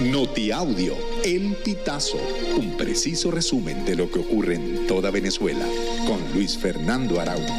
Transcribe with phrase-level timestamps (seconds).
[0.00, 2.18] Notiaudio, El Pitazo,
[2.58, 5.64] un preciso resumen de lo que ocurre en toda Venezuela,
[6.04, 7.54] con Luis Fernando Araújo.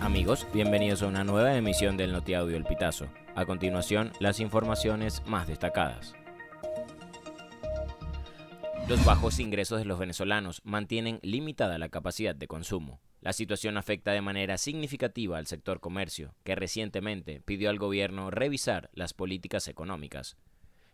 [0.00, 3.06] Amigos, bienvenidos a una nueva emisión del Notiaudio El Pitazo.
[3.36, 6.14] A continuación, las informaciones más destacadas.
[8.88, 13.00] Los bajos ingresos de los venezolanos mantienen limitada la capacidad de consumo.
[13.20, 18.90] La situación afecta de manera significativa al sector comercio, que recientemente pidió al gobierno revisar
[18.92, 20.36] las políticas económicas.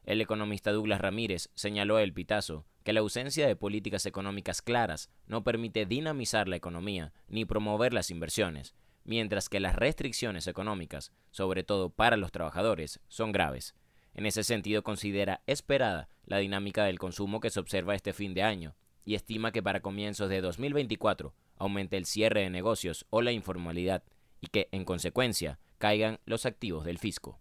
[0.05, 5.45] El economista Douglas Ramírez señaló El Pitazo que la ausencia de políticas económicas claras no
[5.45, 11.91] permite dinamizar la economía ni promover las inversiones, mientras que las restricciones económicas, sobre todo
[11.91, 13.74] para los trabajadores, son graves.
[14.15, 18.43] En ese sentido considera esperada la dinámica del consumo que se observa este fin de
[18.43, 23.32] año y estima que para comienzos de 2024 aumente el cierre de negocios o la
[23.32, 24.02] informalidad
[24.40, 27.38] y que, en consecuencia, caigan los activos del fisco.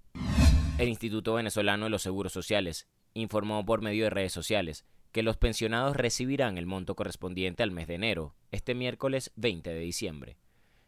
[0.77, 5.37] El Instituto Venezolano de los Seguros Sociales informó por medio de redes sociales que los
[5.37, 10.37] pensionados recibirán el monto correspondiente al mes de enero, este miércoles 20 de diciembre.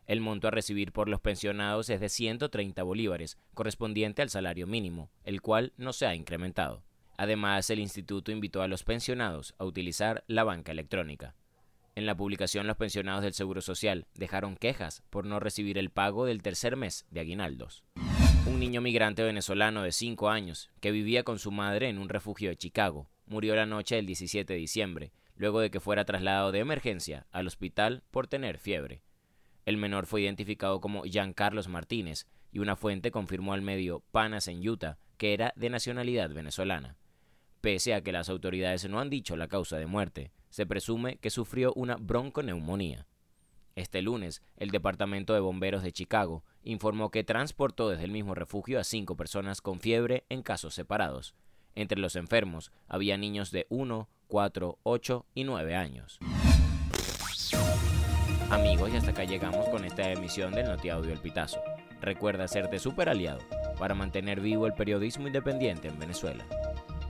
[0.08, 5.12] El monto a recibir por los pensionados es de 130 bolívares, correspondiente al salario mínimo,
[5.24, 6.85] el cual no se ha incrementado.
[7.18, 11.36] Además, el instituto invitó a los pensionados a utilizar la banca electrónica.
[11.96, 16.26] En la publicación, los pensionados del Seguro Social dejaron quejas por no recibir el pago
[16.26, 17.86] del tercer mes de aguinaldos.
[18.46, 22.50] Un niño migrante venezolano de 5 años, que vivía con su madre en un refugio
[22.50, 26.60] de Chicago, murió la noche del 17 de diciembre, luego de que fuera trasladado de
[26.60, 29.02] emergencia al hospital por tener fiebre.
[29.66, 34.48] El menor fue identificado como Jean Carlos Martínez y una fuente confirmó al medio Panas
[34.48, 36.98] en Utah que era de nacionalidad venezolana.
[37.66, 41.32] Pese a que las autoridades no han dicho la causa de muerte, se presume que
[41.32, 43.08] sufrió una bronconeumonía.
[43.74, 48.80] Este lunes, el Departamento de Bomberos de Chicago informó que transportó desde el mismo refugio
[48.80, 51.34] a cinco personas con fiebre en casos separados.
[51.74, 56.20] Entre los enfermos había niños de 1, 4, 8 y 9 años.
[58.52, 61.64] Amigos, y hasta acá llegamos con esta emisión del Notiaudio El Pitazo.
[62.00, 63.40] Recuerda serte super aliado
[63.80, 66.46] para mantener vivo el periodismo independiente en Venezuela.